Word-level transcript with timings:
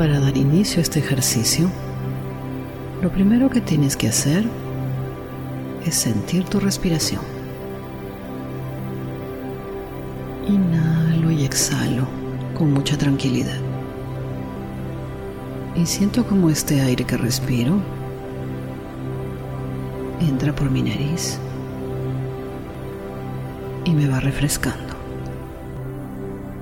Para 0.00 0.18
dar 0.18 0.34
inicio 0.34 0.78
a 0.78 0.82
este 0.82 0.98
ejercicio, 0.98 1.70
lo 3.02 3.12
primero 3.12 3.50
que 3.50 3.60
tienes 3.60 3.98
que 3.98 4.08
hacer 4.08 4.46
es 5.84 5.94
sentir 5.94 6.44
tu 6.44 6.58
respiración. 6.58 7.20
Inhalo 10.48 11.30
y 11.30 11.44
exhalo 11.44 12.08
con 12.56 12.72
mucha 12.72 12.96
tranquilidad. 12.96 13.58
Y 15.76 15.84
siento 15.84 16.26
como 16.26 16.48
este 16.48 16.80
aire 16.80 17.04
que 17.04 17.18
respiro 17.18 17.74
entra 20.18 20.54
por 20.54 20.70
mi 20.70 20.80
nariz 20.80 21.38
y 23.84 23.90
me 23.90 24.08
va 24.08 24.18
refrescando. 24.18 24.94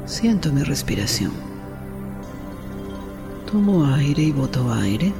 Siento 0.06 0.50
mi 0.50 0.64
respiración. 0.64 1.47
Tomo 3.50 3.86
aire 3.86 4.24
y 4.24 4.30
boto 4.30 4.70
aire. 4.70 5.10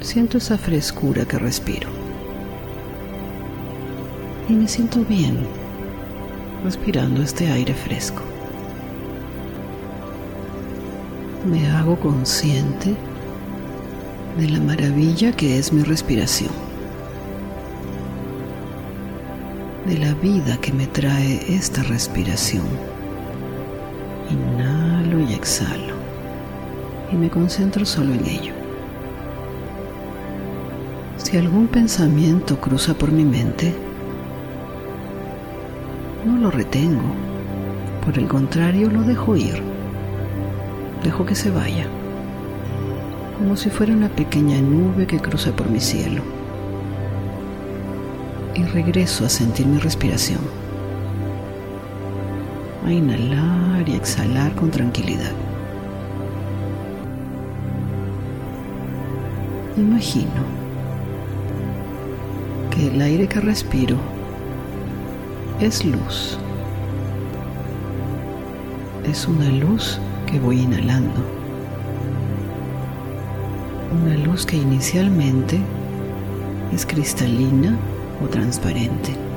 Siento 0.00 0.38
esa 0.38 0.58
frescura 0.58 1.24
que 1.24 1.38
respiro. 1.38 1.88
Y 4.48 4.54
me 4.54 4.66
siento 4.66 5.04
bien 5.04 5.38
respirando 6.64 7.22
este 7.22 7.46
aire 7.46 7.74
fresco. 7.74 8.22
Me 11.48 11.64
hago 11.70 11.94
consciente 12.00 12.96
de 14.36 14.48
la 14.48 14.58
maravilla 14.58 15.30
que 15.30 15.58
es 15.58 15.72
mi 15.72 15.84
respiración, 15.84 16.50
de 19.86 19.96
la 19.96 20.12
vida 20.14 20.56
que 20.60 20.72
me 20.72 20.88
trae 20.88 21.54
esta 21.54 21.84
respiración. 21.84 22.97
Exhalo 25.38 25.94
y 27.12 27.14
me 27.16 27.30
concentro 27.30 27.86
solo 27.86 28.12
en 28.12 28.26
ello. 28.26 28.52
Si 31.16 31.36
algún 31.36 31.68
pensamiento 31.68 32.60
cruza 32.60 32.94
por 32.94 33.12
mi 33.12 33.24
mente, 33.24 33.72
no 36.26 36.38
lo 36.38 36.50
retengo, 36.50 37.14
por 38.04 38.18
el 38.18 38.26
contrario 38.26 38.90
lo 38.90 39.02
dejo 39.02 39.36
ir, 39.36 39.62
dejo 41.04 41.24
que 41.24 41.36
se 41.36 41.52
vaya, 41.52 41.86
como 43.38 43.56
si 43.56 43.70
fuera 43.70 43.92
una 43.92 44.08
pequeña 44.08 44.60
nube 44.60 45.06
que 45.06 45.20
cruza 45.20 45.52
por 45.52 45.70
mi 45.70 45.78
cielo, 45.78 46.22
y 48.56 48.64
regreso 48.64 49.24
a 49.24 49.28
sentir 49.28 49.66
mi 49.66 49.78
respiración 49.78 50.40
a 52.84 52.92
inhalar 52.92 53.88
y 53.88 53.94
exhalar 53.94 54.54
con 54.54 54.70
tranquilidad. 54.70 55.32
Imagino 59.76 60.42
que 62.70 62.88
el 62.88 63.00
aire 63.00 63.28
que 63.28 63.40
respiro 63.40 63.96
es 65.60 65.84
luz. 65.84 66.38
Es 69.04 69.26
una 69.26 69.48
luz 69.48 70.00
que 70.26 70.38
voy 70.38 70.60
inhalando. 70.60 71.20
Una 74.02 74.16
luz 74.16 74.44
que 74.44 74.56
inicialmente 74.56 75.58
es 76.72 76.84
cristalina 76.84 77.76
o 78.22 78.28
transparente. 78.28 79.27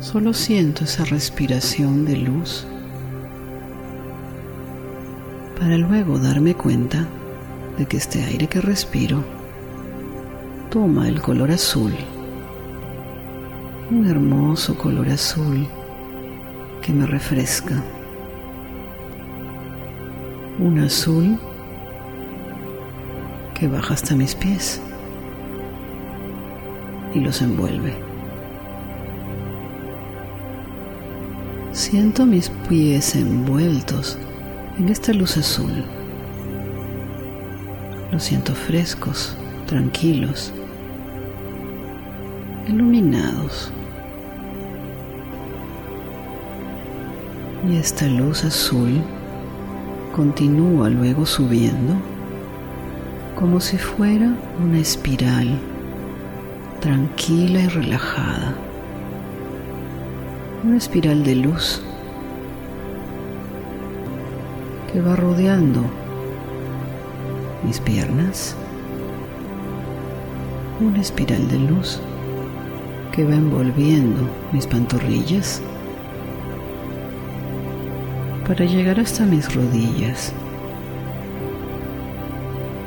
Solo 0.00 0.34
siento 0.34 0.84
esa 0.84 1.04
respiración 1.06 2.04
de 2.04 2.16
luz 2.18 2.66
para 5.58 5.78
luego 5.78 6.18
darme 6.18 6.54
cuenta 6.54 7.06
de 7.78 7.86
que 7.86 7.96
este 7.96 8.22
aire 8.22 8.46
que 8.46 8.60
respiro 8.60 9.24
toma 10.70 11.08
el 11.08 11.22
color 11.22 11.50
azul, 11.50 11.94
un 13.90 14.06
hermoso 14.06 14.76
color 14.76 15.08
azul 15.08 15.66
que 16.82 16.92
me 16.92 17.06
refresca, 17.06 17.82
un 20.58 20.78
azul 20.78 21.38
que 23.54 23.66
baja 23.66 23.94
hasta 23.94 24.14
mis 24.14 24.34
pies 24.34 24.80
y 27.14 27.20
los 27.20 27.40
envuelve. 27.40 28.05
Siento 31.76 32.24
mis 32.24 32.48
pies 32.70 33.14
envueltos 33.16 34.16
en 34.78 34.88
esta 34.88 35.12
luz 35.12 35.36
azul. 35.36 35.84
Los 38.10 38.24
siento 38.24 38.54
frescos, 38.54 39.36
tranquilos, 39.66 40.54
iluminados. 42.66 43.70
Y 47.68 47.76
esta 47.76 48.06
luz 48.06 48.42
azul 48.44 49.02
continúa 50.14 50.88
luego 50.88 51.26
subiendo 51.26 51.92
como 53.38 53.60
si 53.60 53.76
fuera 53.76 54.34
una 54.64 54.78
espiral 54.78 55.58
tranquila 56.80 57.60
y 57.60 57.68
relajada 57.68 58.65
una 60.66 60.78
espiral 60.78 61.22
de 61.22 61.36
luz 61.36 61.80
que 64.92 65.00
va 65.00 65.14
rodeando 65.14 65.80
mis 67.62 67.78
piernas, 67.78 68.56
una 70.80 71.00
espiral 71.00 71.46
de 71.48 71.60
luz 71.60 72.00
que 73.12 73.24
va 73.24 73.36
envolviendo 73.36 74.28
mis 74.50 74.66
pantorrillas 74.66 75.62
para 78.48 78.64
llegar 78.64 78.98
hasta 78.98 79.24
mis 79.24 79.54
rodillas 79.54 80.32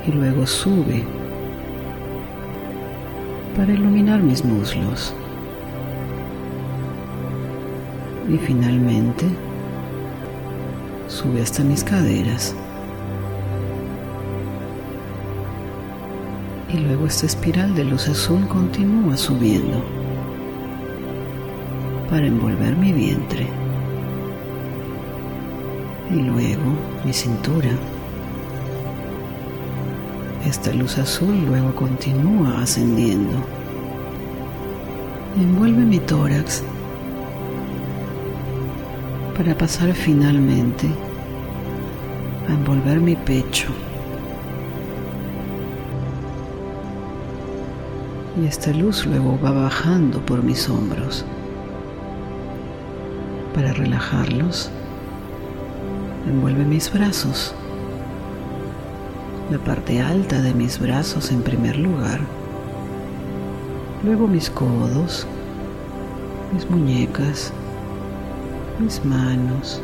y 0.06 0.12
luego 0.12 0.45
sube 0.45 1.06
para 3.56 3.72
iluminar 3.72 4.19
mis 4.22 4.44
muslos. 4.44 5.13
Y 8.29 8.38
finalmente 8.38 9.25
sube 11.07 11.41
hasta 11.41 11.63
mis 11.63 11.84
caderas. 11.84 12.56
Y 16.72 16.78
luego 16.78 17.07
esta 17.07 17.25
espiral 17.25 17.73
de 17.73 17.84
luz 17.84 18.07
azul 18.07 18.47
continúa 18.47 19.18
subiendo 19.18 19.84
para 22.09 22.28
envolver 22.28 22.75
mi 22.75 22.94
vientre. 22.94 23.47
Y 26.12 26.22
luego 26.22 26.73
mi 27.03 27.13
cintura. 27.13 27.69
Esta 30.45 30.72
luz 30.73 30.97
azul 30.97 31.35
luego 31.47 31.73
continúa 31.73 32.62
ascendiendo. 32.62 33.34
Envuelve 35.38 35.84
mi 35.85 36.00
tórax 36.00 36.63
para 39.39 39.57
pasar 39.57 39.94
finalmente 39.94 40.85
a 42.50 42.51
envolver 42.51 43.00
mi 43.00 43.16
pecho. 43.16 43.69
Y 48.38 48.45
esta 48.45 48.72
luz 48.72 49.05
luego 49.05 49.39
va 49.41 49.51
bajando 49.51 50.19
por 50.25 50.44
mis 50.44 50.67
hombros 50.67 51.23
para 53.56 53.71
relajarlos. 53.71 54.69
Envuelve 56.27 56.65
mis 56.65 56.92
brazos, 56.92 57.56
la 59.50 59.57
parte 59.59 60.01
alta 60.01 60.42
de 60.42 60.53
mis 60.53 60.77
brazos 60.77 61.31
en 61.31 61.44
primer 61.44 61.77
lugar, 61.77 62.19
luego 64.03 64.27
mis 64.27 64.50
codos, 64.50 65.25
mis 66.53 66.69
muñecas, 66.69 67.53
mis 68.80 69.04
manos, 69.04 69.81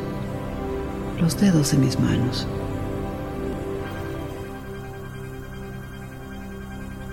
los 1.20 1.40
dedos 1.40 1.72
de 1.72 1.78
mis 1.78 2.00
manos. 2.00 2.48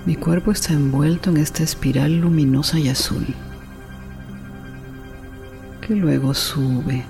Mi 0.06 0.14
cuerpo 0.14 0.52
está 0.52 0.72
envuelto 0.72 1.30
en 1.30 1.38
esta 1.38 1.62
espiral 1.62 2.20
luminosa 2.20 2.78
y 2.78 2.88
azul, 2.88 3.26
que 5.80 5.94
luego 5.94 6.34
sube 6.34 7.04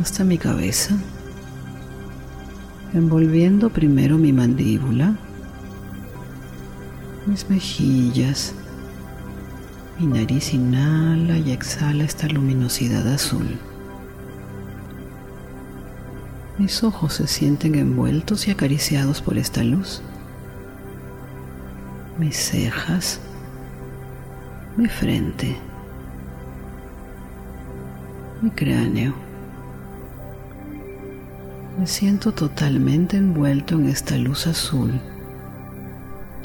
hasta 0.00 0.24
mi 0.24 0.38
cabeza, 0.38 0.96
envolviendo 2.92 3.70
primero 3.70 4.18
mi 4.18 4.32
mandíbula, 4.32 5.16
mis 7.26 7.48
mejillas, 7.48 8.54
mi 9.98 10.06
nariz 10.06 10.52
inhala 10.52 11.38
y 11.38 11.52
exhala 11.52 12.04
esta 12.04 12.26
luminosidad 12.26 13.06
azul. 13.06 13.58
Mis 16.58 16.82
ojos 16.82 17.14
se 17.14 17.26
sienten 17.26 17.74
envueltos 17.76 18.48
y 18.48 18.50
acariciados 18.50 19.20
por 19.20 19.38
esta 19.38 19.62
luz. 19.62 20.02
Mis 22.18 22.36
cejas, 22.36 23.20
mi 24.76 24.88
frente, 24.88 25.56
mi 28.42 28.50
cráneo. 28.50 29.14
Me 31.78 31.86
siento 31.86 32.32
totalmente 32.32 33.16
envuelto 33.16 33.74
en 33.74 33.88
esta 33.88 34.16
luz 34.16 34.46
azul 34.46 35.00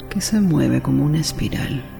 que 0.08 0.20
se 0.20 0.40
mueve 0.40 0.82
como 0.82 1.04
una 1.04 1.18
espiral. 1.18 1.99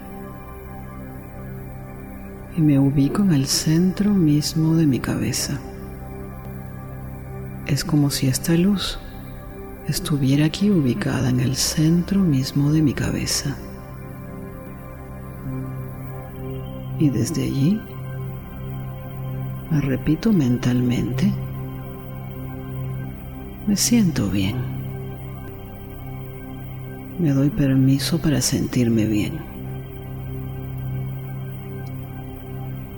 Y 2.57 2.61
me 2.61 2.79
ubico 2.79 3.23
en 3.23 3.33
el 3.33 3.47
centro 3.47 4.13
mismo 4.13 4.75
de 4.75 4.87
mi 4.87 4.99
cabeza. 4.99 5.59
Es 7.67 7.85
como 7.85 8.11
si 8.11 8.27
esta 8.27 8.55
luz 8.55 8.99
estuviera 9.87 10.47
aquí 10.47 10.71
ubicada 10.71 11.31
en 11.31 11.41
el 11.41 11.57
centro 11.57 12.21
mismo 12.21 12.73
de 12.73 12.83
mi 12.83 12.93
cabeza. 12.93 13.57
Y 16.99 17.09
desde 17.11 17.45
allí 17.45 17.81
me 19.71 19.81
repito 19.81 20.33
mentalmente, 20.33 21.33
me 23.67 23.77
siento 23.77 24.29
bien. 24.29 24.57
Me 27.21 27.31
doy 27.31 27.51
permiso 27.51 28.19
para 28.19 28.41
sentirme 28.41 29.07
bien. 29.07 29.39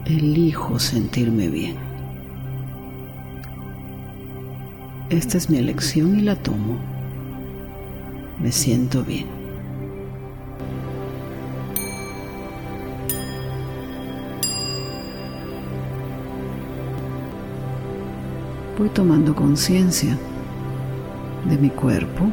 Elijo 0.04 0.80
sentirme 0.80 1.48
bien. 1.48 1.76
Esta 5.10 5.38
es 5.38 5.48
mi 5.48 5.58
elección 5.58 6.18
y 6.18 6.22
la 6.22 6.34
tomo. 6.34 6.76
Me 8.40 8.50
siento 8.50 9.04
bien. 9.04 9.26
Voy 18.76 18.88
tomando 18.88 19.36
conciencia 19.36 20.18
de 21.48 21.58
mi 21.58 21.68
cuerpo, 21.70 22.24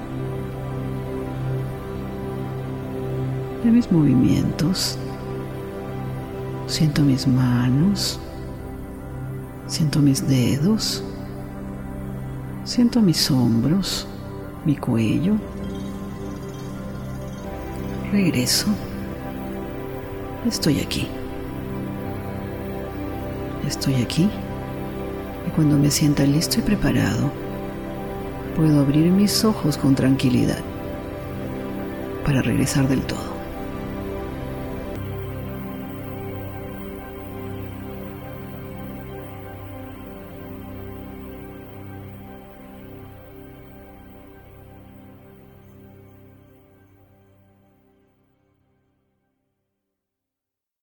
de 3.63 3.69
mis 3.69 3.91
movimientos. 3.91 4.97
Siento 6.69 7.01
mis 7.01 7.27
manos, 7.27 8.19
siento 9.67 9.99
mis 9.99 10.25
dedos 10.25 11.03
Siento 12.69 13.01
mis 13.01 13.31
hombros, 13.31 14.05
mi 14.63 14.75
cuello. 14.75 15.33
Regreso. 18.11 18.67
Estoy 20.45 20.79
aquí. 20.79 21.07
Estoy 23.67 23.95
aquí. 23.95 24.29
Y 25.47 25.49
cuando 25.55 25.79
me 25.79 25.89
sienta 25.89 26.25
listo 26.25 26.59
y 26.59 26.61
preparado, 26.61 27.31
puedo 28.55 28.81
abrir 28.81 29.09
mis 29.11 29.43
ojos 29.43 29.75
con 29.75 29.95
tranquilidad 29.95 30.61
para 32.23 32.43
regresar 32.43 32.87
del 32.87 33.01
todo. 33.01 33.28